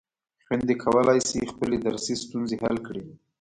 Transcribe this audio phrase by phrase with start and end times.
[0.45, 3.03] خویندې کولای شي خپلې درسي ستونزې حل کړي.